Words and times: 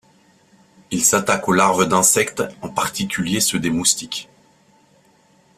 Ils 0.89 1.03
s'attaquent 1.03 1.47
aux 1.49 1.53
larves 1.53 1.87
d'insectes, 1.87 2.41
en 2.63 2.69
particulier 2.69 3.39
ceux 3.39 3.59
des 3.59 3.69
moustiques. 3.69 4.29